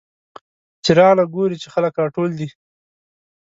چې 0.83 0.91
راغله 0.99 1.23
ګوري 1.35 1.55
چې 1.63 1.67
خلک 1.73 1.93
راټول 2.03 2.29
دي. 2.39 2.49